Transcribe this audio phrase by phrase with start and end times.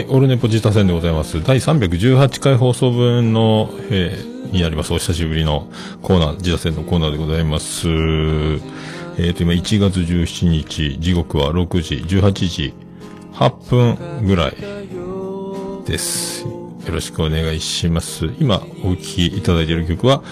[0.00, 1.44] はい、オルネポジタ戦でございます。
[1.44, 4.94] 第318回放送分の、えー、になります。
[4.94, 5.68] お久しぶりの
[6.00, 7.86] コーナー、ジタ戦のコーナーでございます。
[7.86, 12.74] えーと、今1月17日、時刻は6時、18時
[13.34, 14.56] 8分ぐらい
[15.84, 16.46] です。
[16.46, 16.50] よ
[16.90, 18.30] ろしくお願いします。
[18.40, 20.22] 今お聴きいただいている曲は、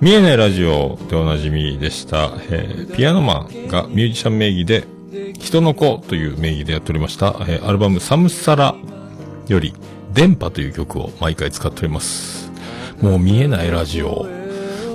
[0.00, 4.86] 見えないラジオでおなじみでした、えーピアノマンがミュージシャン名義で、
[5.38, 8.74] 人の子という名義でやっておりました、えーアルバムサムサラ
[9.52, 9.74] より、
[10.12, 12.50] 電波という曲を毎回使っております。
[13.00, 14.26] もう見えないラジオ、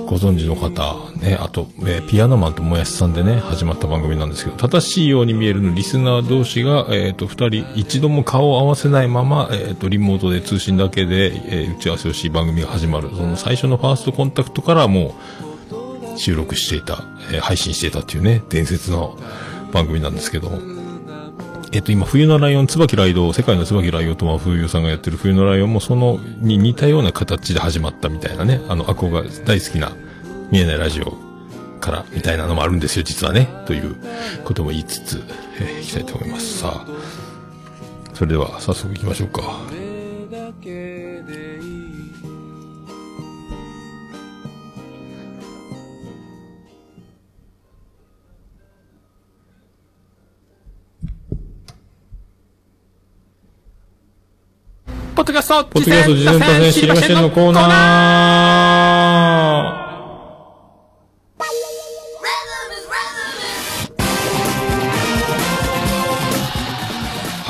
[0.06, 13.10] ご存知の方、ね、あと、えーピアノマンともやしさんでね、始まった番組なんですけど、正しいように見えるのリスナー同士が、えっ、と、二人、一度も顔を合わせないまま、えっ、と、リモートで通信だけで、え打ち合わせをし、番組が始まる。
[13.14, 15.14] その最初のファーストコンタクトからも
[16.14, 19.18] う、収録していた、え配信していたっていうね、伝説の
[19.72, 20.77] 番組なんですけど。
[21.70, 29.92] えっと、今、冬のライオン、椿ライド、世界の椿ライオンと真冬さんがやってる冬のライオンもその、に似たような形で始まったみたいなね、あの、アコが、大好きな、
[30.50, 31.12] 見えないラジオ
[31.80, 33.96] から、みたいなのもあるんですよ、実はね、という
[34.44, 35.22] ことも言いつつ、
[35.60, 36.58] えーいきたいと思います。
[36.58, 36.86] さあ、
[38.14, 39.42] それでは、早速行きましょうか。
[55.18, 57.64] ポッドキャストポッドキャスト、事前多戦知りませんのコーナー。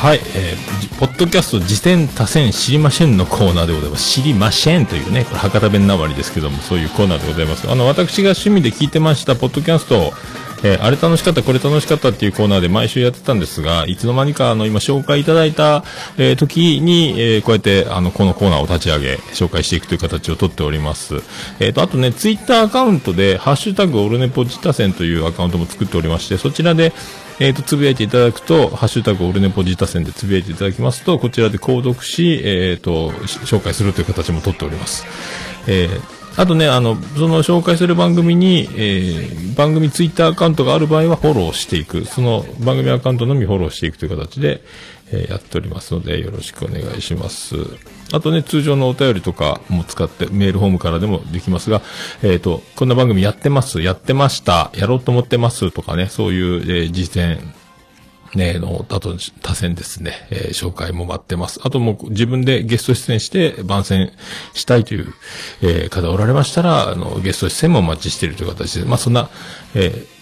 [0.01, 4.12] はい、えー、ポッドキャスト、次戦多戦知りませんのコーナーでございます。
[4.15, 7.71] 知りませんというね、これ博多弁なまりですけども、そういうコーナーでございます。
[7.71, 10.15] あの、私が趣味で聞いてました、ポッドキャスト、
[10.63, 15.85] えーあれ楽しかった、これ楽しかったっていうコーナーで毎週やってたんですが、いつの間にか、あの、今紹介いただいた、
[16.17, 21.23] えー時に、えーこうやって、あの、このコーナーを立ち上げ、紹介していくという形をとっております。
[21.61, 26.93] えっ、と、あとね、ツイッターアカウントで、ハッシュタグオルネポジタセンというアカウントも作っておりまして、そちらで、
[27.41, 35.07] えっ、と、つぶやいていただくと、ハッシュタグオルネポジタセンでつぶやいていただきますと、こちらで購読し、えっ、と、紹介するという形もとっております。
[35.67, 42.04] えーあとね、あの、その紹介する番組に、えー番組ツイッターアカウントがある場合はフォローしていく。
[42.04, 44.62] その番組アカウントのみフォローしていくという形で、
[45.10, 47.56] えーやっておりますので、よろしくお願いします。
[48.12, 51.82] あとね、通常のお便りとかも使って、メールホームからでもできますが、
[52.22, 57.41] えっ、と、こんな番組やってます、やってました、やろうと思ってますとかね、そういう、えー実践、
[58.38, 61.60] ね、の、あと、多選ですね、えー紹介も待ってます。
[61.62, 64.10] あともう自分でゲスト出演して番宣
[64.54, 65.12] したいという、
[65.62, 69.28] えー方おられましたら、あの、ゲスト出演もお待ちしているという形で、まあそんな、
[69.75, 70.19] えー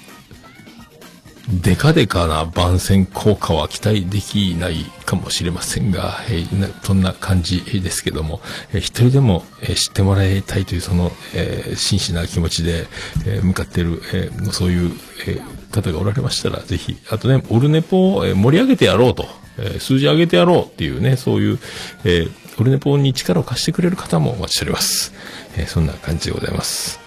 [1.49, 8.41] デカデカな番宣効果は期待できないかもしれませんが、えーそんな感じですけども、
[8.72, 12.87] えー一人でも、えー知ってもらいたいというその、えー真摯な気持ちで、
[13.27, 14.93] えー向かっている、えーそういう、
[15.28, 19.27] えー方がおられましたら、ぜひ、あとね、オルネポを、盛り上げてやろうと、
[19.59, 21.59] え数字上げてやろうっていうね、そういう、
[22.05, 22.29] え
[22.59, 25.13] オルネポに力を貸してくれる方もお待ちしております。
[25.57, 27.01] えそんな感じでございます。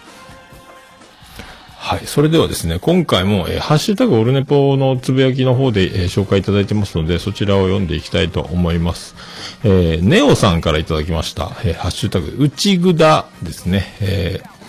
[1.76, 2.00] はい。
[2.04, 9.16] それではですね、今回も、えーハッシュタグオルネポのつぶやきの方で、えー紹介いただいてますので、そちらを読んでいきたいと思います。
[9.64, 11.50] えーネオさんからいただきました。
[11.64, 13.94] えハッシュタグ、内ぐだですね。
[14.00, 14.59] えー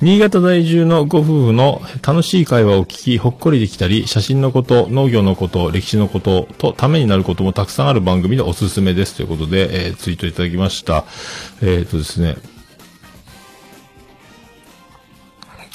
[0.00, 11.04] 新潟在住のご夫婦の楽しい会話を聞き、ほっこりできたり、写真のこと、農業のこと、歴史のこととためになることもたくさんある番組でおすすめですということで、えーツイートいただきました。
[11.62, 12.36] えっ、とですね、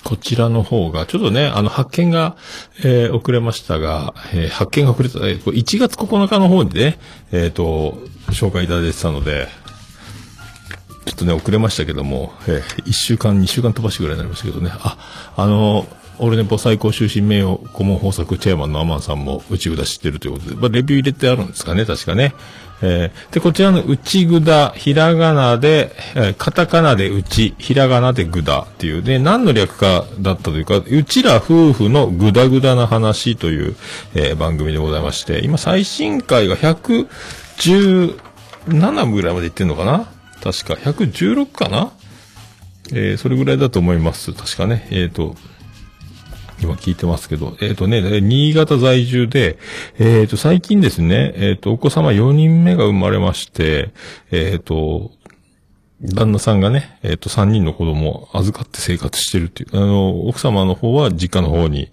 [0.06, 2.38] こちらの方が、ちょっとね、あの、発見が、
[2.86, 7.00] えー遅れましたが、えー発見が遅れた、えー1月9日の方でね、
[7.34, 7.98] えっ、と、
[8.30, 9.50] 紹介いただいてたので、
[11.06, 14.72] ちょっとね、遅れましたけども、えー、1週間、2週間飛ばしぐらいになりましたけどね。
[14.74, 14.98] あ、
[15.36, 15.86] あの
[16.20, 22.34] オルネポ最高終身名誉顧問豊作チェアマンのアマンさんも内ぐだ知ってるということで、まあ、レビュー入れてあるんですかね、確かね。
[22.82, 33.76] えーで、こちらの内ぐだ、ひらがなで、えーカタカナで内、ひらがなでぐだっていう、で、何の略かだったというか、うちら夫婦のぐだぐだな話という、
[34.14, 40.08] えー番組でございまして、今最新回が117ぐらいまでいってんのかな？
[40.44, 41.94] 確か、116かな？
[42.92, 44.34] えーそれぐらいだと思います。
[44.34, 44.88] 確かね。
[44.92, 45.36] えっ、と、
[46.62, 49.58] 今聞いてますけど、えっ、とね、新潟在住で、
[50.00, 53.94] えっ、と、最近ですね、えっ、と、お子様4人目が生まれまして、
[54.32, 55.12] えっ、と、
[56.02, 61.90] 旦那さんがね、えっ、と、3人の子供を預かって生活してるっていう、あの、奥様の方は実家の方に、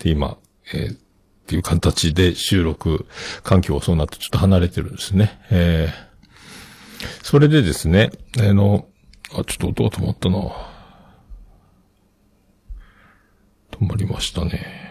[0.00, 0.36] で、今、
[0.74, 1.02] えー
[1.42, 3.06] っていう形で収録
[3.42, 5.40] 環境がそうなってちょっと離れてるんですね。
[5.50, 6.11] えー、
[7.22, 8.86] それでですね、あの、
[9.32, 10.38] あ、ちょっと音が止まったな。
[13.70, 14.82] 止まりましたね。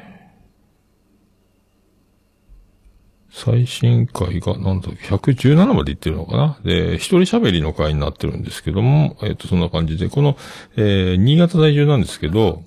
[3.31, 6.59] 最新回が、なんだっけ、117までいってるのかな？
[6.63, 10.37] で、一人喋りの回になってるんですけども、えっ、と、そんな感じで、この、
[10.75, 12.63] えー、新潟在住なんですけど、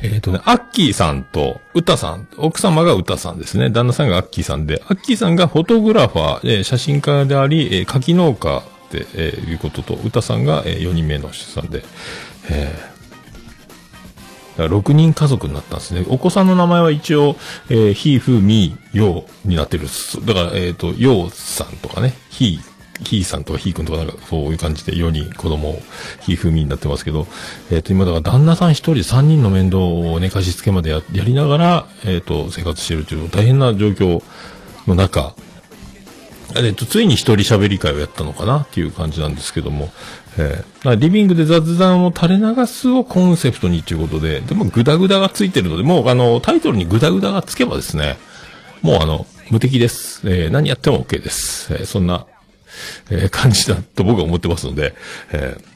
[0.00, 3.70] えっ、とね、アッキーさんと、ウタさん、奥様がウタさんですね。
[3.70, 11.84] 旦那さんがアッキーさんで、アッキーさんがフォトグラファー、えー写真家であり、えー柿農家って、えーいうことと、ウタさんが、え4人目の出産で、
[12.50, 12.92] えー
[14.56, 16.04] だから6人家族になったんですね。
[16.08, 17.36] お子さんの名前は一応、
[17.70, 19.86] えー、ひ、ふ、み、ようになってる。
[20.26, 22.60] だから、えっ、と、ようさんとかね、ひ、
[23.02, 25.82] ひさんとかひくんとかなんかそういう感じで4人子供を
[26.20, 27.26] ひ、ふ、みになってますけど、
[27.70, 34.22] えっ、と、今だから旦那さん一人3人の面倒をね、貸し付けまでやりながら、えっ、と、生活してるという大変な状況
[34.86, 35.34] の中、
[36.56, 39.90] えっと、ついに一人喋り会をやったのかなっていう感じなんですけども、
[40.38, 48.18] えーリビングで雑談を垂れ流すをコンセプトにということで、でもグダグダがついてるので、もうあの、タイトルにグダグダがつけばですね、
[48.82, 50.22] もうあの、無敵です。
[50.28, 51.72] えー何やっても OK です。
[51.72, 52.26] えーそんな、
[53.10, 54.94] えー感じだと僕は思ってますので、
[55.32, 55.72] えー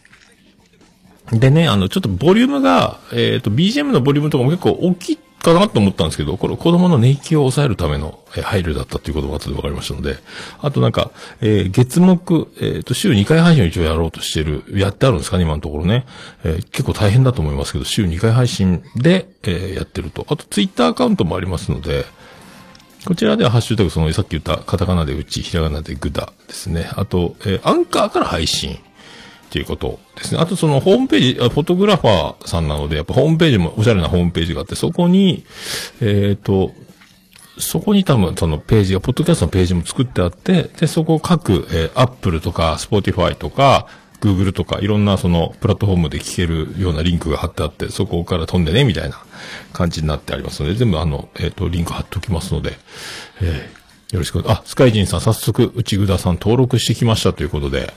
[1.33, 10.19] でね、あの、ちょっとボリュームが、えっ、と、BGM のボリュームとかも結構大きいかなと思ったんですけど、これ子供の寝息を抑えるための、配慮だったということが後で分かりましたので、
[10.61, 11.11] あとなんか、
[11.41, 12.21] えー月目、
[12.61, 16.07] えっ、と、週2回配信を一応やろうとしてる、やってあるんですかね、今のところね。
[16.45, 20.27] えー結構大変だと思いますけど、週2回配信で、えやってると。
[20.29, 22.05] あと、ツイッターアカウントもありますので、
[23.07, 26.91] こちらではハッシュタグそのさっき言ったカタカナでうち、ひらがなでグダですね。
[26.97, 28.79] あと、えーアンカーから配信っ
[29.49, 30.41] ていうことですね。
[30.41, 35.47] あとそのホームページ、フォトグラファーさんなので、やっぱホームページもおしゃれなホームページがあって、そこに、
[36.01, 36.73] えっ、と、
[37.59, 43.87] そこに多分そのページが、ポッドキャストのページも作ってあって、で、そこを各、えー、Apple とか Spotify とか、
[44.21, 49.17] Google とかいろんなそのプラットフォームで聞けるようなリンクが貼ってあって、そこから飛んでね、みたいな
[49.73, 52.79] 感じになってありますので、全部あの、えっ、と、リンク貼っておきますので、
[53.41, 54.45] えーよろしく。
[54.47, 57.93] あ、スカイジンさん、早速、内ぐださん登録してきましたということで、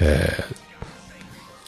[0.00, 0.64] えー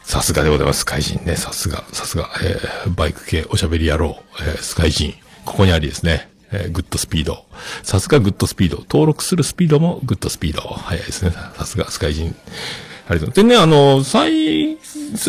[0.02, 1.34] さすがでございます、スカイジンね。
[1.34, 5.14] さすが、さすが、えーバイク系おしゃべり野郎、えースカイジン。
[5.44, 6.30] ここにありですね。
[6.52, 7.44] えーグッドスピード。
[7.82, 8.76] さすがグッドスピード。
[8.78, 10.60] 登録するスピードもグッドスピード。
[10.60, 11.32] 早いですね。
[11.56, 12.36] さすがスカイジン。
[13.08, 13.34] ありがとうございます。
[13.34, 14.72] でね、あの、最、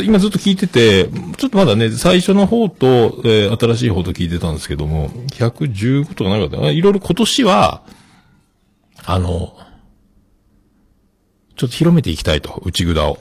[0.06, 1.06] 今ずっと聞いてて、
[1.38, 6.72] ちょっとまだね、最初の方と、えー新しい方と聞いてたんですけども、115とかなかった。
[6.72, 7.84] いろいろ今年は、
[9.06, 9.56] あの、
[11.56, 13.18] ちょっと広めていきたいと、内札を。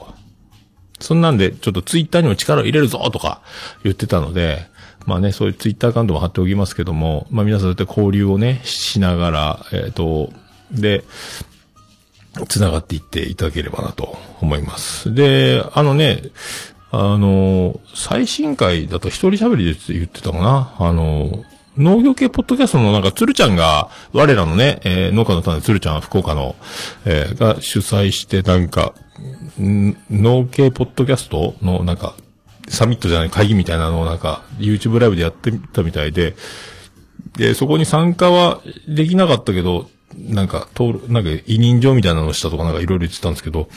[1.01, 3.43] そんなんで、ちょっとツイッターにも力を入れるぞとか
[3.85, 4.67] 言ってたので、
[5.05, 10.33] まあね、そういうツイッターアカウントも貼っておきますけども、まあ皆さんそうやって交流をね、しながら、えっ、と、
[10.73, 11.05] で、
[12.47, 15.15] 繋がっていっていただければなと思います。
[15.15, 16.23] で、あのね、
[16.91, 21.45] あの、最新回だと一人喋りで言ってたかなあの、
[21.77, 26.57] 農業系ポッドキャストのなんか、鶴ちゃんが、我らのね、えー農家の種鶴ちゃんは、福岡の、
[27.05, 28.95] えーが主催して、なんか、
[29.61, 32.15] ん農系ポッドキャストの、なんか、
[32.69, 36.35] サミットじゃない会議みたいなのをなんか、YouTube ライブでやってみたみたいで、
[37.37, 43.69] で、そこに参加はできなかったけど、なんか、登録、なんか、委任状みたいなのをしたとかなんかいろいろ言ってたんですけど、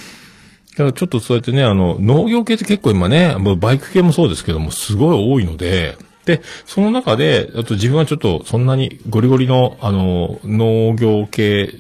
[0.72, 11.74] だからちょっとそうやってね、あの、農業系って結構今ね、もうバイク系もそうですけども、すごい多いので、で、その中で、あと自分はちょっとそんなにゴリゴリの、あの、農業系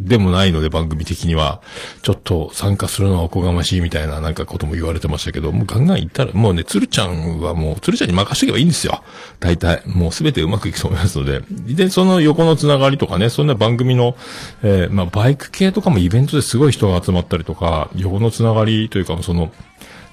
[0.00, 1.60] でもないので、番組的には、
[2.02, 9.02] ちょっと参加するのはおこがましいみたいななんかことも言われてましたけど、もうガンガン行ったら、もうね、鶴ちゃんはもう、鶴ちゃんに任しとけばいいんですよ。
[9.40, 9.82] 大体。
[9.86, 11.42] もうすべてうまくいくと思いますので。
[11.50, 14.16] で、その横のつながりとかね、そんな番組の、
[14.62, 19.52] えーまあ、バイク系とかもイベントですごい人が集まったりとか、横のつながりというか、その、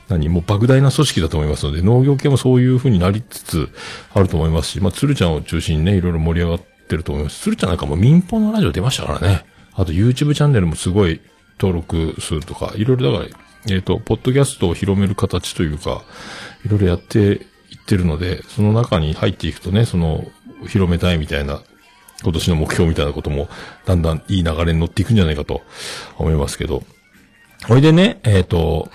[0.09, 3.69] 何もう莫大な組織だと思いますので、農業系もそういう風になりつつ
[4.13, 7.41] あると思いますし、まあ、鶴ちゃんを中心にね、いろいろ盛り上がってると思います。
[7.41, 9.45] 鶴ちゃんなんかも民放のラジオ出ましたからね。
[9.77, 11.21] あと YouTube チャンネルもすごい
[11.59, 13.29] 登録数とか、いろいろだから、
[13.69, 16.03] えっ、と、ポッドキャストを広める形というか、
[16.65, 17.39] いろいろやっていっ
[17.85, 20.25] てるので、その中に入っていくとね、その、
[20.67, 21.61] 広めたいみたいな、
[22.23, 23.49] 今年の目標みたいなことも、
[23.85, 25.61] だんだんいい流れに乗っていくんじゃないかと
[26.17, 26.83] 思いますけど。
[27.67, 28.89] ほいでね、えっ、と、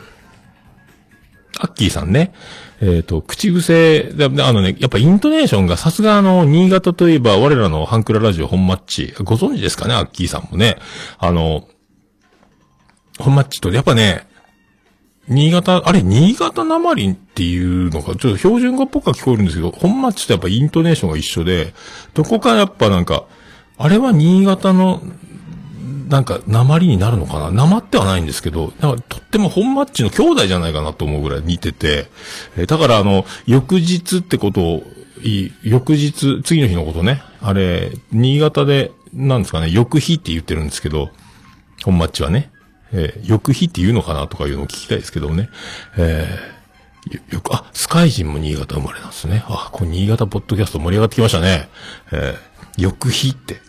[1.61, 2.33] アッキーさんね。
[2.85, 9.15] えっ、と、口癖で、あのね、やっぱイントネーションがさすがあの、新潟といえば我らのハンクララジオ本マッチ。
[9.23, 10.79] ご存知ですかね、アッキーさんもね。
[11.19, 11.69] あの、
[13.21, 14.27] 本マッチと、やっぱね、
[15.29, 21.75] 新潟、あれ、新潟なまりっていうのが、ちょっと標準語っぽくは聞こえるんですけど、本町とやっぱイントネーションが一緒で、
[22.15, 23.27] どこかやっぱなんか、
[23.79, 25.01] あれは新潟の、
[26.09, 27.51] なんか、鉛になるのかな？
[27.51, 32.09] 鉛ってはないんですけど、なんか、とっても本マッチの兄弟じゃないかなと思うぐらい似てて、
[32.57, 34.83] えーだからあの、翌日ってことを、
[35.23, 41.11] い翌日、次の日のことね、あれ、新潟で、なんですかね、翌日って言ってるんですけど、
[41.85, 42.51] 本マッチはね、
[42.93, 45.49] えー翌日って言うのかなとかいうのを聞きたいですけどね、
[45.97, 49.43] えーよ、よく、あ、スカイジンも新潟生まれなんですね。
[49.47, 51.69] あ、これ新潟ポッドキャスト盛り上がってきましたね。
[52.13, 53.61] えー、翌日って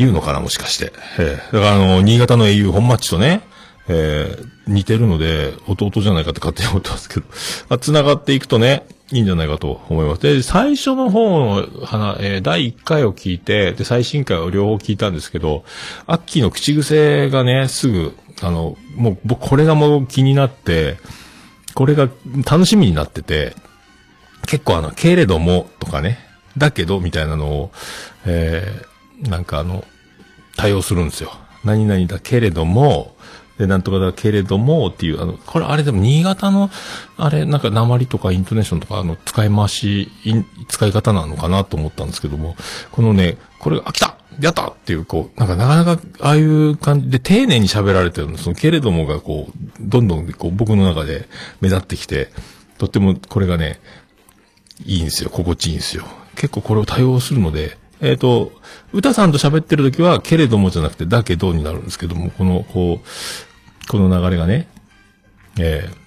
[0.00, 0.92] 言うのかなもしかして。
[1.18, 3.42] えー、だからあの、新潟の英雄本町とね、
[3.88, 7.26] えー、似てるので、弟じゃないかって勝手に思ってますけど、
[7.68, 10.22] ま あ、繋がっていくとね、いいんじゃないかと思います。
[10.22, 15.64] で、最初の方の花、えー第1回を聞いて、で、最新回を両方聞いたんですけど、
[16.06, 20.96] アッキーの口癖がね、すぐ、あの、もう、僕、これがもう気になって、
[21.74, 22.08] これが
[22.48, 23.54] 楽しみになってて、
[24.46, 26.18] 結構あの、けれどもとかね、
[26.56, 27.72] だけどみたいなのを、
[28.26, 29.84] えー、なんかあの、
[30.60, 31.32] 対応するんですよ。
[31.64, 33.16] 何々だけれども、
[33.58, 36.70] で、なんとかだけれどもっていう、あの、これあれでも新潟の、
[37.16, 40.10] あれ、なんか鉛とかイントネーションとか、あの、使い回し、
[40.68, 42.56] 使い方なのかなと思ったんですけども、
[42.92, 51.28] このね、これが、あ、来たやったっていう、こう、なんかなかなか、ああいう感じで丁寧に喋られてるの、その、けれどもがこう、どんどん、こう、僕の中で
[51.60, 52.30] 目立ってきて、
[52.78, 53.80] とっても、これがね、
[54.84, 55.30] いいんですよ。
[55.30, 56.04] 心地いいんですよ。
[56.34, 58.52] 結構これを対応するので、えっ、と、
[58.92, 64.68] 歌さんと喋ってる時は、けれどもじゃなくて、だけどになるんですけども、この、こう、この流れがね、
[65.58, 66.00] えー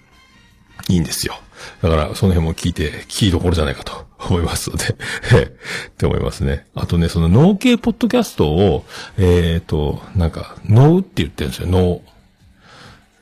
[0.89, 1.35] いいんですよ。
[1.81, 4.95] だから、その辺も聞いて、聞きどころじゃないかと 思いますので、
[5.31, 5.55] え
[5.89, 6.65] って思いますね。
[6.75, 8.85] あとね、その脳系ポッドキャストを、
[9.17, 12.01] えっ、と、なんか、脳って言ってるんですよ、脳。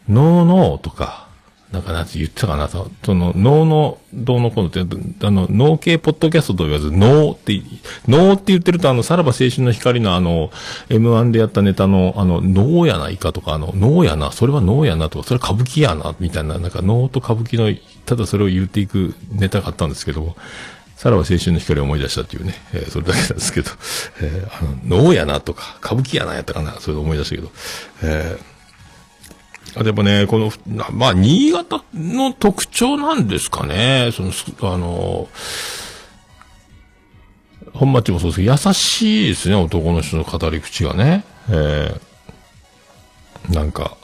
[0.09, 1.27] 脳脳とか、
[1.71, 4.81] なんかなんて言ってたかな、そその脳の、どうのこうのって、
[5.25, 7.61] あの、脳系ポッドキャストと言わず、脳って、
[8.09, 10.51] 脳って言ってると、あの、さらば青春の光のあの、
[10.89, 17.73] M1 でやったネタの、あの、脳やないかとか、あの、脳やな、それは脳やなとか、それは歌舞伎やな、みたいな、なんか脳と歌舞伎の、
[18.05, 20.35] ただそれを言っていくネタがあったんですけども、
[20.97, 23.71] さらば青春の光を思い出したっていうね、えーそれだけなんですけど、
[24.21, 27.49] えーあの、脳やなとか、歌舞伎やなやったかな、それで思い出したけど、
[28.03, 28.50] えー
[29.75, 30.51] あでもね、この、
[30.91, 34.11] まあ、新潟の特徴なんですかね。
[34.13, 34.31] その、
[34.73, 35.29] あの、
[37.73, 41.23] 本町もそうですけど、優しいですね、男の人の語り口がね。
[41.49, 42.11] えー
[43.49, 43.97] なんか、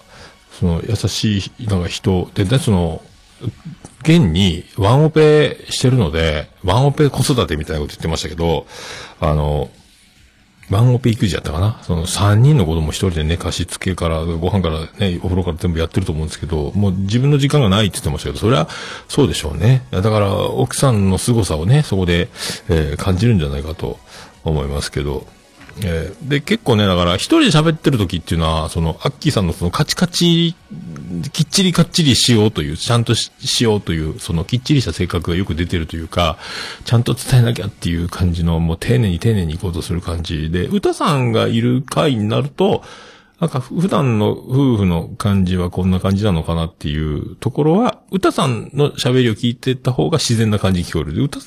[0.59, 3.01] その、優しい、なんか人、で、で、その、
[4.01, 8.65] 現にワンオペしてるので、ワンオペ子育てみたいなこと言ってましたけど、
[9.19, 9.69] あの、
[10.69, 11.79] ワンオペ育児やったかな？
[11.83, 18.67] その3人の子供一人でね、貸し付けから、ご飯からね、お風呂から全部やってると思うんですけど、もう自分の時間がないって言ってましたけど、それは
[19.07, 19.83] そうでしょうね。
[19.91, 22.27] だから、奥さんの凄さをね、そこで、
[22.69, 23.97] えー感じるんじゃないかと
[24.43, 25.25] 思いますけど、
[25.83, 30.55] えーで、結構ね、だから、一人で喋ってる時っていうのは、その、アッキーさんのその、カチカチ、
[31.31, 36.37] きっちりかっちりしようという、ちゃんとしようという、その、きっちりした性格がよく出てるというか、
[36.85, 42.83] ちゃんと伝えなきゃっていう感じの、もう丁寧に丁寧に行こうとする感じで、歌さんがいる回になると、
[43.39, 51.23] なんか普段の夫婦の感じはこんな感じなのかなっていうところは、歌さんの喋りを聞いてた方が自然な感じに聞こえる。
[51.23, 51.39] 歌、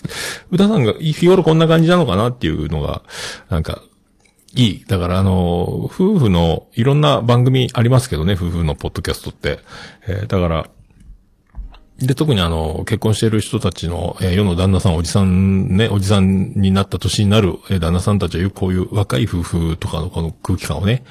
[0.53, 3.03] 歌さんが日頃こんな感じなのかなっていうのが、
[3.49, 3.83] なんか、
[4.55, 4.85] いい。
[4.87, 9.61] だからあの、夫婦のいろんな番組ありますけどね、夫婦のポッドキャストって。
[10.07, 10.67] えーだから、
[11.99, 21.05] で、特にあの、結婚している人たちの、えー世の旦那さん、おじさんね、おじさんになった年になる、えー旦那さんたちはよくこういう若い夫婦とかのこの空気感をね、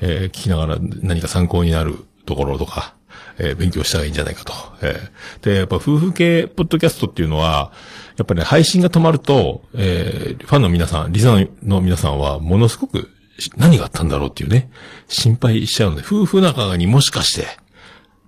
[0.00, 2.94] えー聞きながら何か参考になるところとか、
[3.38, 4.52] えー勉強したらいいんじゃないかと。
[4.82, 7.72] えーで、やっぱ夫婦系ポッドキャストっていうのは、
[8.16, 13.10] やっぱり、ね、配信が止まると、えーファンの皆さん、リザーの皆さんは、ものすごく、
[13.56, 14.70] 何があったんだろうっていうね、
[15.08, 17.46] 心配しちゃうので、夫婦仲にもしかして、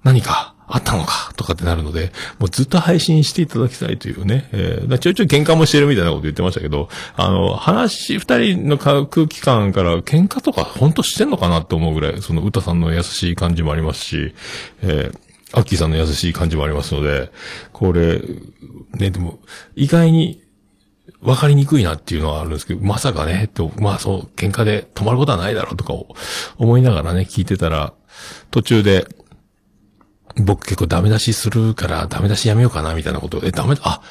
[0.04, 14.35] 何かあったのかとかってなるので、もうずっと配信していただきたいというね、えーちょいちょい喧嘩もしてるみたいなこと言ってましたけど、あの、話、二人の空気感から喧嘩とか本当してんのかなって思うぐらい、その歌さんの優しい感じもありますし、
[14.83, 17.31] えーアッキーさんの優しい感じもありますので、
[17.73, 18.21] これ、
[18.95, 19.38] ね、でも、
[19.75, 20.43] 意外に、
[21.21, 26.14] わかりにくいなっていうのはあるんですけど、まさかね、と、まあそう、喧嘩で止まることはないだろうとかを
[26.59, 27.95] 思いながらね、聞いてたら、
[28.50, 29.07] 途中で、
[30.37, 34.02] 僕結構ダメ出しするからダメ出しやめようかなみたいなことを、え、ダメだ、あ、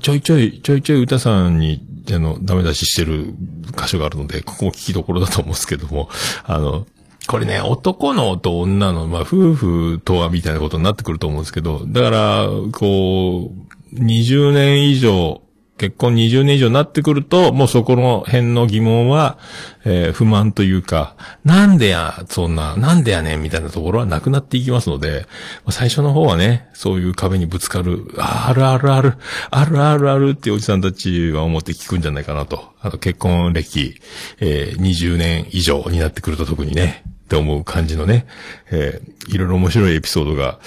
[0.00, 3.34] ちょいちょい、ちょいちょい歌さんに、あの、ダメ出ししてる
[3.76, 6.08] 箇所があるので、ここも聞きどころだと思うんですけども、
[6.44, 6.86] あの、
[7.26, 13.52] これね、男のと女の、まあ、夫婦とはみたいなことになってくると思うんですけど、だから、こ
[13.92, 15.42] う、20年以上、
[15.78, 19.38] 結婚20年以上になってくると、もうそこの辺の疑問は、
[19.84, 25.26] えー不満というか、なんでや、そんな、なんでやねんみたいなところはなくなっていきますので、
[25.68, 29.14] 最初の方はね、そういう壁にぶつかる、あるあるある、
[29.50, 32.72] あるあるあるっておじさんたちは思って聞くんじゃないかなと。
[32.80, 34.00] あと結婚歴、
[34.40, 38.26] えー20年以上になってくると特にね、って思う感じのね、
[38.70, 40.60] えーいろいろ面白いエピソードが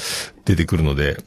[0.44, 1.18] 出てくるので、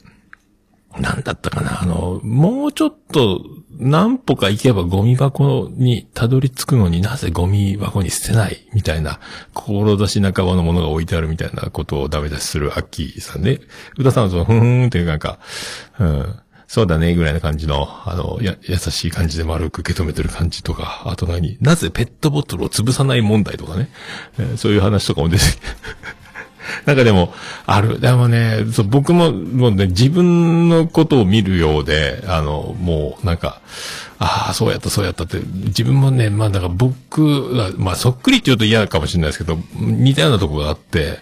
[0.99, 9.19] なんだったかなあの、もうちょっと何歩か行けばゴミ箱にたどり着くのになぜゴミ箱に捨てないみたいな、
[9.53, 13.61] 志半ばのものが置いてあるみたいなことをダメ出しするアッキーさんでね。
[13.97, 15.39] 歌さんはその、ふーんっていうなんか、
[15.99, 16.35] うん、
[16.73, 21.55] そうだね、ぐらいな感じの、あの、や、優しい感じで丸く受け止めてる感じとか、あと何？
[21.61, 23.89] なぜペットボトルを潰さない問題とかね。
[24.39, 25.43] えーそういう話とかも出て。
[26.87, 27.31] なんかでも、
[27.67, 27.99] ある。
[27.99, 33.61] でもね、そう僕も、もうね、自分のことを見るようで、あの、もう、なんか、
[34.17, 41.19] ああ、そうやった、そうやったって、自分もね、まあ、だから僕が、まあ、そっくりって言うと嫌かもしれないですけど、似たようなとこがあって、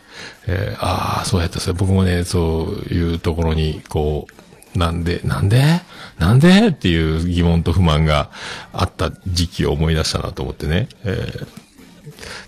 [0.47, 4.40] えーああ、そうやった、そうや僕もね、そういうところに、こう、
[4.75, 5.81] なんで、なんで？
[6.19, 6.67] なんで？
[6.67, 8.29] っていう疑問と不満が
[8.73, 10.87] あった時期を思い出したなと思ってね。
[11.03, 11.47] えー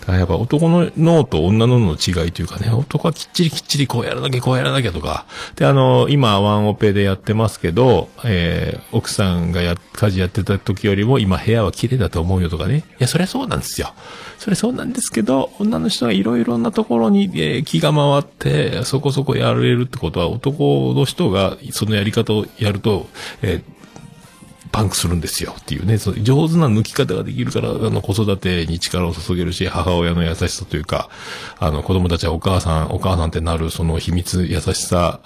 [0.02, 5.26] だからやっぱ男の脳と女の脳の違いというかね、男はきっちりきっちりこうやらなきゃこうやらなきゃとか。
[5.56, 12.78] で、あの、今ワンオペでやってますけど、えー、奥さんがや、家事やってた時よりも今部屋は綺麗だと思うよとかね。
[12.78, 13.94] いや、そりゃそうなんですよ。
[14.38, 23.08] それそうなんですけど、女の人がいろいろなところに、えー気が回って、そこそこやれるってことは男の人がそのやり方をやると、
[23.42, 23.73] えー
[24.74, 31.10] パンクするんですよっていうね、その上手な抜き方ができるから、あの、子育てに力を注げるし、母親の優しさというか、
[31.60, 35.20] あの、子供たちはお母さん、お母さんってなる、その秘密、優しさ、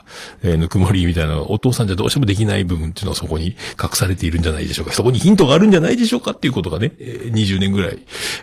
[0.43, 4.91] えーぬくもりみたいな、お父さんじゃどうしてもできない部分っていうのはそこに隠されているんじゃないでしょうか。
[4.91, 7.99] そこにヒントがあるんじゃないでしょうかっていうことがね、え20年ぐらい、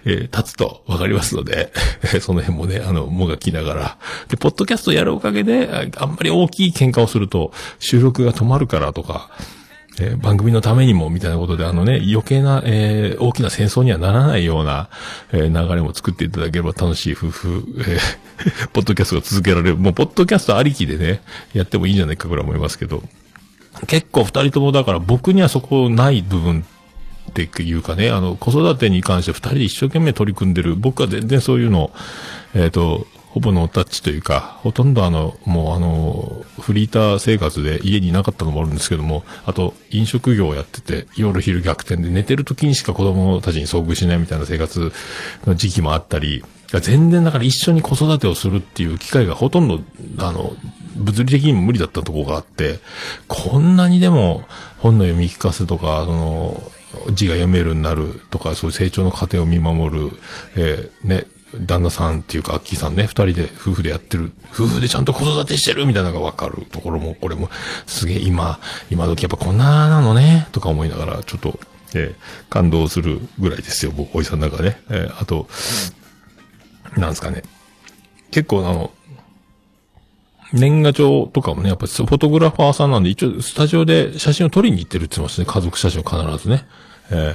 [0.07, 1.71] えー経つとわかりますので、
[2.23, 3.99] その辺もね、あの、もがきながら。
[4.29, 9.31] で、ポッドキャストやるおかげで、あんまり大きい喧嘩をすると、収録が止まるからとか、
[10.01, 14.89] えー番組のためにも、みたいなことで、あのね、余計な、えー大きな戦争にはならないような、
[15.33, 18.25] えー流れも作っていただければ楽しい夫婦、えー
[18.73, 19.77] ポッドキャストが続けられる。
[19.77, 21.21] もう、ポッドキャストありきでね、
[21.53, 23.03] やってもいいんじゃないかぐらい思いますけど、
[23.87, 26.65] 結構二人ともだから僕にはそこない部分
[27.31, 30.77] っていうかね、あの、子育てに関して二人で一生懸命取り組んでる。
[30.77, 31.91] 僕は全然そういうの、
[32.55, 44.93] えっ、と、ほぼノータッチというか、ほとんどあの、もうあの、フリーター生活で家にいなかったのもあるんですけども、あと、飲食業をやってて、夜昼逆転で寝てる時にしか子供たちに遭遇しないみたいな生活
[45.47, 46.45] の時期もあったり、
[46.81, 49.81] 全然だから一緒に子育てをするっていう機会がほとんど、
[50.19, 50.53] あの、
[50.95, 52.79] 物理的にも無理だったところがあって、
[53.27, 54.45] こんなにでも
[54.79, 56.63] 本の読み聞かせとか、その、
[57.13, 60.11] 字が読めるようになるとか、そういう成長の過程を見守る、
[60.55, 61.27] えーね、
[61.61, 67.51] 旦那さんっていうか、アッキーさんね、二人で夫婦でやってる、夫婦でちゃんと子育てしてるみたいなのがわかるところも、これも、
[67.87, 68.59] すげえ今、
[68.91, 71.59] 今時やっぱこんななのね、とか思いながら、ちょっと、
[71.95, 74.83] えー感動するぐらいですよ、僕、おじさんの中でね。
[74.91, 75.49] えーあと、
[76.97, 77.43] なんですかね。
[78.31, 78.91] 結構あの、
[80.53, 85.47] 年賀状とかもね、やっぱフォトグラファーさんなんで、一応スタジオで写真を撮りに行ってるって言ってますね。
[85.47, 86.65] 家族写真を必ずね。
[87.11, 87.27] えー、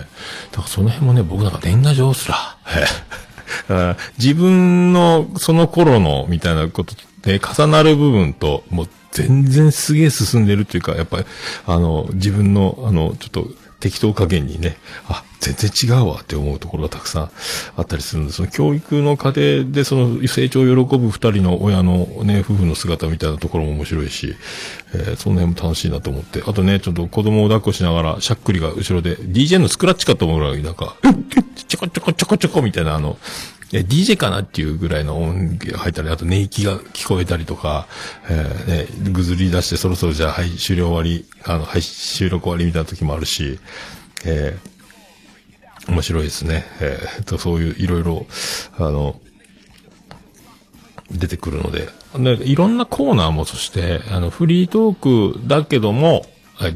[0.52, 3.29] だからその辺もね、僕なんか年賀状すら、えー
[3.68, 11.26] だから自分のその頃のみたいなことで重なる部分と、もう全然すげえ進んでるっていうか、やっぱり、
[11.66, 13.48] あの、自分の、あの、ちょっと
[13.80, 17.32] 適当加減にね、あ、全然違うわって思うところがたくさん
[17.78, 18.38] あったりするんです。
[18.38, 24.36] その教育の過程でその成長を喜ぶ二人の親のね、夫婦の姿みたいなところも面白いし、
[24.94, 26.44] えーその辺も楽しいなと思って。
[26.46, 30.96] あとね、ちょっと子供を抱っこしながら、しゃっくりが後ろで、DJ のスクラッチかと思うぐらい、なんか、
[31.68, 33.18] ちょこちょこちょこちょこみたいな、あの、
[33.72, 37.88] え DJ かなっていうぐらいの音が入ったり、あと寝息が聞こえたりとか、
[38.30, 43.60] えーね、ぐずり出してそろそろじゃあ、はい、終了終わり、あの、はい、収録終わりみたいな時もあるし、
[44.26, 44.79] えー
[45.90, 46.66] 面白いですね。
[46.80, 48.26] えーと、そういういろいろ、
[48.78, 49.20] あの、
[51.12, 51.90] 出てくるので、
[52.38, 56.26] でいろんなコーナーも、そして、あの、フリートークだけども、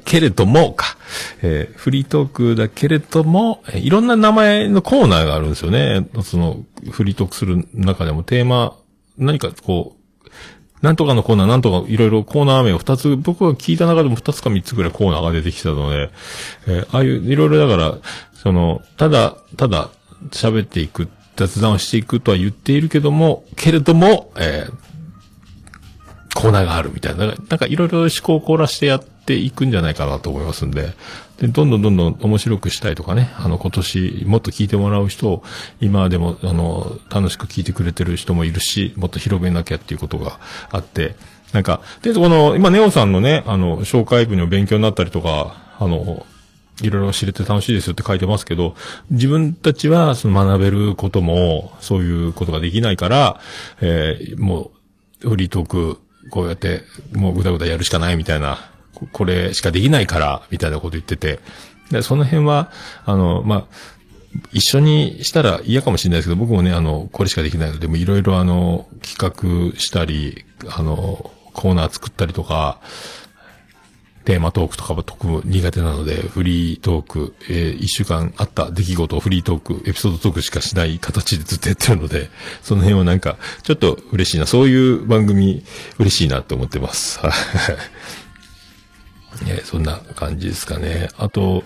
[0.05, 0.97] けれどもか、
[1.41, 6.07] えーフリートークだけれども、いろんな名前のコーナーがあるんですよね。
[6.23, 8.75] その、フリートークする中でもテーマ、
[9.17, 10.03] 何かこう、
[10.81, 16.11] なんとかのコーナー、なんとかいろいろコーナー名を二つ、僕が聞いた中でも二つか三つぐらいコーナーが出てきたので、
[16.67, 17.97] えーああいう、いろいろだから、
[18.43, 19.89] その、ただ、ただ
[20.31, 24.93] 喋っていく雑談をしていくとは言っているけども、けれども、えー
[26.35, 30.93] コーナーがあるみたいな、なんかいろいろ思考を凝らしてやっていくんじゃないかなと思いますんで、
[31.39, 35.43] で、どんどんどんどん面白くしたいとかね、あの、今年もっと聞いてもらう人を、
[35.79, 40.39] 今でも、あの、楽しく聞いてくれてる人もいるし、もっと広めなきゃっていうことが
[40.71, 41.15] あって、
[41.53, 46.25] なんか、で、この、今、ネオさんのね、あの、紹介文の勉強になったりとか、あの、
[46.81, 48.75] いろいろ知れて楽しいですよって書いてますけど、
[49.11, 53.39] 自分たちはその学べることも、そういうことができないから、
[53.81, 54.71] えーも
[55.23, 56.81] う、フリートーク、こうやって、
[57.13, 58.57] もうぐだぐだやるしかないみたいな、
[59.11, 61.39] これしかできないから、みたいなこと言ってて、
[61.91, 62.71] で、その辺は、
[63.05, 63.65] あの、まあ、
[64.51, 72.79] 一緒にしたら嫌かもしれないですけど、僕もね、あの、これしかできないので、もういろいろあの、企画したり、あの、コーナー作ったりとか、
[74.25, 82.29] テーマトークとかは特に苦手なので、フリートーク、えー一週間あった出来事をフリートーク、エピソードトークしかしない形でずっとやってるので、
[82.61, 84.45] その辺はなんか、ちょっと嬉しいな。
[84.45, 85.63] そういう番組、
[85.99, 87.19] 嬉しいなって思ってます。
[89.41, 91.09] ね、そんな感じですかね。
[91.17, 91.63] あと、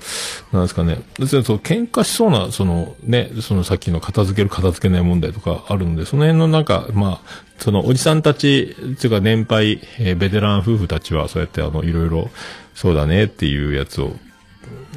[0.52, 1.02] なんですかね。
[1.20, 12.30] 別にそう、喧嘩しそうな、そのね、そのさっきの片付ける片付けない問題とかあるので、その辺のなんか、まあ、そのおじさんたち、っていうか年配、えーベテラン夫婦たちはそうやってあの、いろいろ、
[12.76, 14.16] そうだねっていうやつを、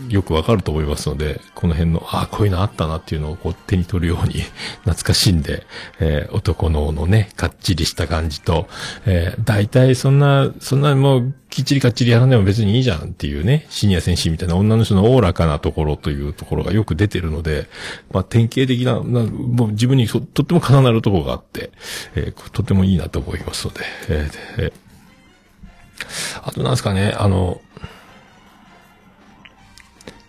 [0.08, 4.42] よくわかると思いますので、この辺の、ああ、こういうのあったなっていうのをこう手に取るように
[4.82, 5.66] 懐かしんで、
[6.00, 8.68] えー男ののね、かっちりした感じと、
[9.06, 17.68] えー大体そんな、そんなもう、きっちりかっちりやらないも別にいいじゃんっていうね、シニア戦士みたいな女の人のおおらかなところというところがよく出てるので、
[18.12, 21.70] まあ典型的な、なもう自分にとっても重なるところがあって、
[22.14, 24.72] えーとてもいいなと思いますので、えでえー。
[26.42, 27.60] あとなんですかね、あの、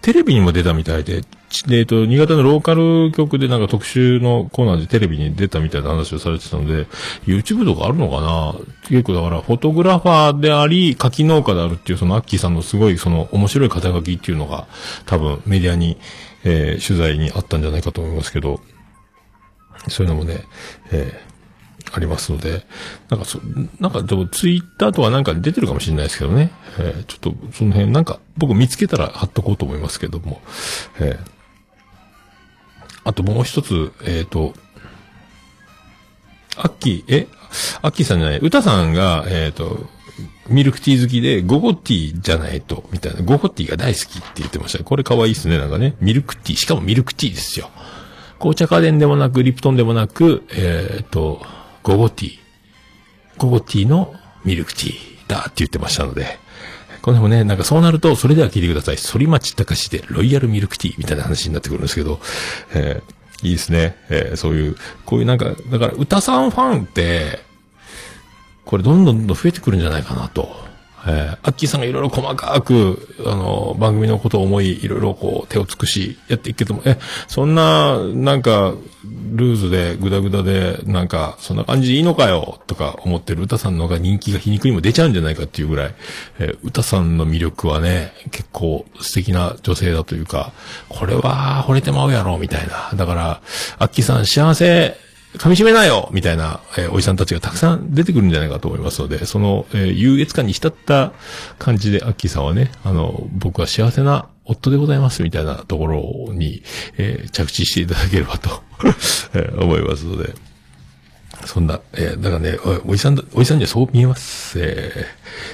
[0.02, 1.22] テレビにも出たみたいで、
[1.70, 6.88] えっ、と、新潟のローカル局でなんか特集のコーナーでテレビに出たみたいな話をされてたので、
[7.26, 8.56] YouTube とかあるのかな？
[8.88, 14.68] 結構だから、フォトグラファーであり、柿農家であるっていう、そのアッキーさんのすごい、その面白い肩書きっていうのが、
[15.06, 15.98] 多分メディアに、
[16.44, 18.60] えー取材にあったんじゃないかと思いますけど、
[19.88, 20.46] そういうのもね、
[20.92, 21.31] えー
[21.92, 22.66] ありますので、
[23.10, 23.40] なんかそ、
[23.80, 26.52] なんかでもツイッターとかなんか出てるかもしれないですけどね。
[26.80, 30.42] えーちょっとその辺なんか僕見つけたら貼っとこうと思いますけども。
[31.00, 31.42] えー
[33.04, 34.54] あともう一つ、えっ、と、
[36.56, 37.28] アッキー、え？
[37.82, 39.90] アッキーさんじゃない、歌さんが、えっ、と、
[40.48, 44.84] ミルクティー好きで、ゴゴティーじゃないと、みたいな、ゴゴティーが大好きって言ってました。
[44.84, 45.96] これ可愛いっすね、なんかね。
[46.00, 47.72] ミルクティー、しかもミルクティーですよ。
[48.38, 51.44] 紅茶家電でもなく、リプトンでもなく、えっ、と、
[51.84, 52.38] ゴゴティー。
[53.38, 54.14] ゴゴティーの
[54.46, 54.94] ミルクティー
[55.28, 56.40] だって言ってましたので、
[57.02, 58.98] この辺もね、なんかそうなると、それでは聞いてください。
[58.98, 62.20] 反町隆史でロイヤルミルクティーみたいな話になってくるんですけど、
[62.74, 63.96] えーいいですね。
[64.10, 67.40] えーそういう、こういうなんか、だから歌さんファンって、
[68.66, 70.56] これどんどんどんどん増えてくるんじゃないかなと。
[71.08, 78.74] えー、アッキーさんがいろいろ細かく、あの、番組のことを思い、いろいろこう、手を尽くし、やっていくけども、え、そんな、なんか、
[79.32, 85.96] ルーズで、グダグダで、なんか、そんな感じでいいのかよ、とか思ってる歌さんの方が人気が皮肉にも出ちゃうんじゃないかっていうぐらい、
[86.40, 90.52] えー歌さんの魅力はね、結構素敵な女性だというか、
[90.90, 92.92] これは惚れてまうやろ、みたいな。
[92.96, 93.42] だから、
[93.80, 94.98] アッキーさん幸せ、
[95.38, 101.14] 噛み締めなよみたいな、えーおじさんたちがたくさん出てくるんじゃないかと思いますので、その、えー優越感に浸った
[101.58, 106.64] 感じで、アッキーさんはね、あの、僕は幸せな夫でございますみたいなところに、
[106.98, 108.62] えー着地していただければと、
[109.34, 110.34] えー思いますので、
[111.46, 114.60] そんな、えーだからね、おおじさん、おじさんにはそう見えます。
[114.60, 115.06] え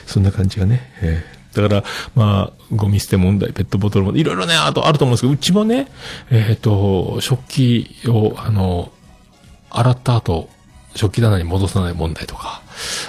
[0.06, 5.88] ーそんな感じがね、えーだから、まあ、ゴミ捨て問題、ペットボトル問題、いろいろね、あとあると思うんですけど、うちもね、
[6.30, 8.92] えっ、と、食器を、あの、
[9.70, 10.50] 洗った後、
[10.96, 12.62] 食器棚に戻さない問題とか、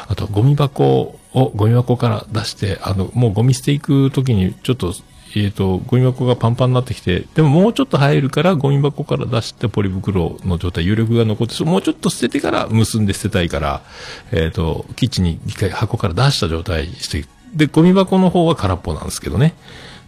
[0.08, 4.92] あと、ゴミ箱を、ゴミ箱から出して、あの、もうゴミ捨て行く時に、ちょっと、
[5.36, 13.82] えっ、と、ゴミ箱がパンパンになってきて、でももうちょっと入るから、ゴミ箱から出してポリ袋の状態、有力が残って、もうちょっと捨ててから結んで捨てたいから、
[14.32, 19.54] えっ、と、キッチンに一回箱から出した状態して、で、ゴミ箱の方は空っぽなんですけどね。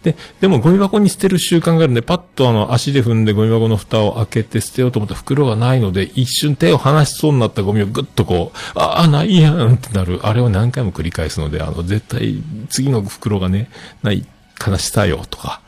[0.03, 10.19] で、でもゴミ箱に捨てる習慣があるんで、パッとあの足で踏んでゴミ箱の蓋を開けて捨てようと思った袋がないので、一瞬手を離しそうになったゴミをぐっとこう、ああ、ないやんってなる。
[10.23, 13.69] あれを何回も繰り返すので、あの、絶対次の袋がね、
[14.01, 14.25] ない
[14.67, 15.61] 悲しさよとか、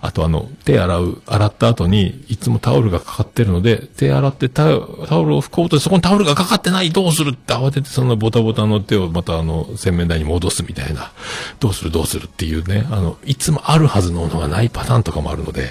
[0.00, 11.12] あとあの、手洗う、洗った後に、いつもタオルがかかってるので、手洗ってタオルを拭こうと、そこにタオルがかかってない、どうするって慌ててそのボタボタの手をまたあの、洗面台に戻すみたいな、
[11.60, 15.68] どうするどうするっていうね、あの、いつもあるはずのものがないパターンとかもあるので、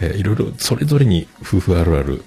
[0.00, 2.24] えーいろいろ、それぞれに夫婦あるある、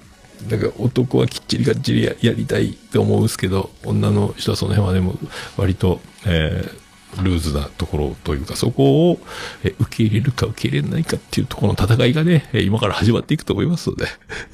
[0.48, 5.16] なんか男はきっちりがっちりややりたいって思うんですけど、女の人はその辺はでも
[5.56, 6.81] 割と、えー
[7.22, 9.20] ルーズなところというか、そこを、
[9.62, 14.06] 受け入れるか受け入れないかっていうところの戦いがね、今から始まっていくと思いますので。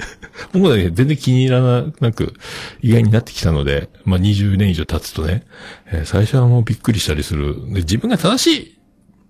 [0.53, 2.35] 僕はね、全然気に入らなく、
[2.81, 5.45] 意外になってきたので、まあ、20年以上経つとね、
[6.05, 7.55] 最初はもうびっくりしたりする。
[7.73, 8.79] で自分が正しい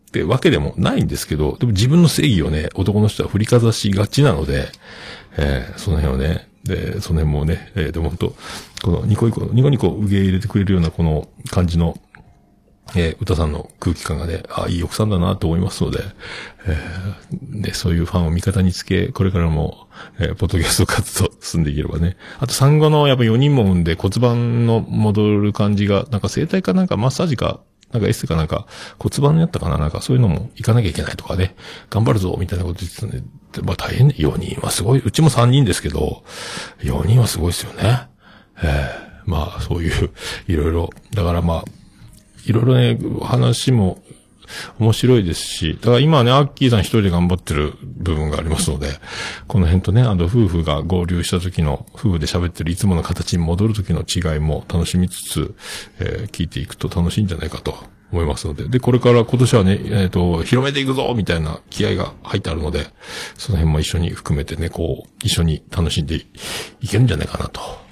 [0.08, 4.68] ってわけでもないんですけど、でも自分の正義をね、男の人は振りかざしがちなので、
[5.36, 8.36] えーその辺をね、で、その辺もね、えーでも本当
[8.82, 11.98] このニコニコ、ニコニコ受け入れてくれるようなこの感じの、
[12.96, 16.00] えー歌さんの空気感がね、あ、いい奥さんだなと思いますので、
[16.66, 22.16] えーで、そういうファンを味方につけ、これからも、えーポッドキャスト活動進んでいければね。
[22.38, 27.60] あと産後のやっぱ4人も産んで骨盤の戻る感じが、なんか整体かなんかマッサージか、
[27.92, 28.66] なんかエステかなんか
[28.98, 31.56] 骨盤やったかななんかそういうのも行かなきゃいけないとかね。
[31.90, 33.22] 頑張るぞみたいなこと言ってたんで、
[33.62, 34.14] まあ大変ね。
[34.18, 35.02] 4人はすごい。
[35.04, 36.22] うちも3人ですけど、
[36.80, 38.08] 4人はすごいですよね。
[38.62, 40.10] ええまあそういう、
[40.48, 40.90] いろいろ。
[41.14, 41.64] だからまあ、
[42.48, 44.02] いろいろね、話も
[44.78, 48.98] 面白いですし、ただ今はね、アッキーさん一人で頑張ってる部分がありますので、
[49.46, 55.54] この辺とね、あの、夫婦が合流した時の、夫婦で喋ってるいつもの形に戻る時の違いも楽しみつつ、
[56.00, 57.74] えー聞いていくと楽しいんじゃないかと。
[58.10, 62.86] 思いますので、で、これから今年はね、えっ、と、広めていくぞみたいな気合が入ってあるので、
[63.36, 66.16] その辺も一緒に含めてね、こう、一緒に楽しんで
[66.80, 67.87] いけるんじゃないかなと。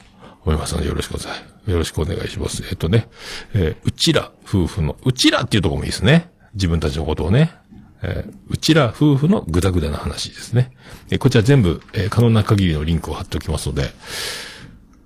[0.47, 1.33] 思いますので、よろしくお願
[1.67, 1.71] い。
[1.71, 2.63] よろしくお願いします。
[2.71, 3.09] えっとね、
[3.53, 6.31] えーうちら夫婦の、うちらっていうとこもいいですね。
[6.55, 7.53] 自分たちのことをね。
[8.03, 10.71] えーうちら夫婦のぐだぐだな話ですね。
[11.11, 13.91] えーこちら全部、えー可能な限りのリンクを貼っておきますので、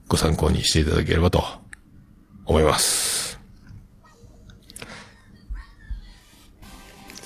[0.09, 1.42] ご参考にしていただければと
[2.44, 3.29] 思います。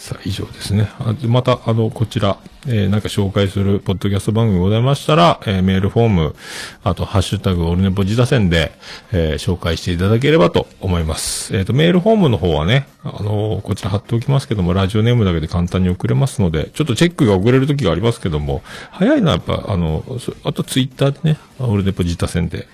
[0.05, 0.87] さあ、以上ですね。
[0.99, 2.37] あまた、あの、こちら、
[2.67, 6.37] えーなんか紹介するポッドキャスト番組ございましたら、えーメールフォーム、
[6.83, 8.73] あと、ハッシュタグ、オルネポ自打線で、
[9.13, 11.57] えー紹介していただければと思います。
[11.57, 20.05] えっ、と、メールフォームの方はね、あのこちら貼っておきますけども、ラジオネームだけで簡単に送れますので、ちょっとチェックが遅れる時がありますけども、早いのはやっぱ、あの、
[20.45, 22.69] あとツイッターでね、オルネポ自打線で、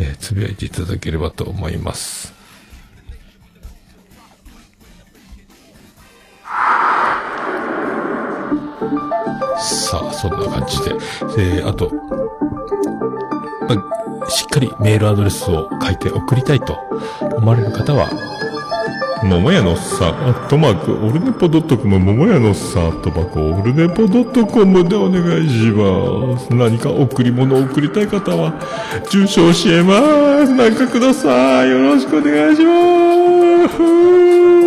[0.00, 2.41] えーつぶやいていただければと思います。
[10.22, 10.94] そんな感じで。
[11.38, 11.90] えー、あと、
[13.68, 16.78] ま、しっかりメールアドレスを書いて送りたいと
[17.36, 18.08] 思われる方は、
[19.24, 26.54] 桃屋のっさん、アットマーク、オルネポドットコム、桃屋のっさん、アットマーク、オルネポドットコムでお願いします。
[26.54, 28.52] 何か贈り物を送りたい方は、
[29.10, 30.52] 住所教えます。
[30.54, 31.70] なんかください。
[31.70, 33.68] よろしくお願いしま
[34.58, 34.61] す。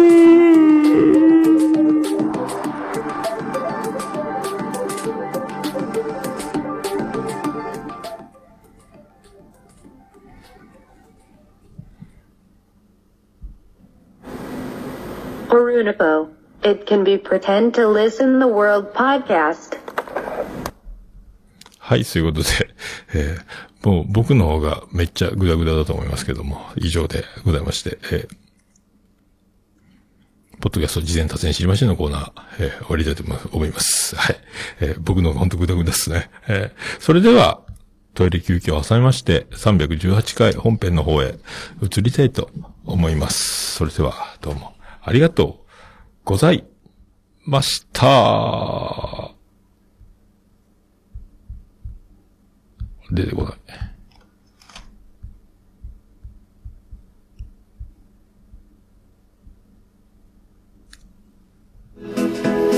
[15.76, 16.30] Orunipo.
[16.64, 19.78] It can be pretend to listen the world podcast.
[21.80, 22.70] はい、そういうことで、
[23.14, 28.36] えーもう僕の方がめっちゃグダグダだと思いますけども、以上でございまして、えー
[30.62, 34.16] ポッドキャスト事前達成知りましょうのコーナー、えー終わりたいと思います。
[34.16, 34.38] はい。
[34.80, 36.32] えー僕のほんとグダグダですね。
[36.48, 37.62] えーそれでは、
[38.16, 41.36] トイレ休憩を挟みまして、318回本編の方へ
[41.84, 42.50] 移りたいと
[42.86, 43.76] 思います。
[43.76, 45.65] それでは、どうも、ありがとう
[46.26, 46.66] ござい
[47.46, 49.32] ました。
[53.12, 53.56] 出てこない。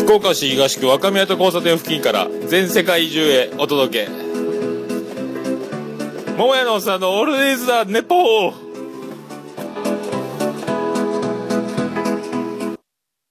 [0.04, 4.12] 福岡市東区若宮と交差点付近から全世界中へお届け
[6.38, 8.67] 桃屋のおっさんのオールディーズ・ザ・ネポー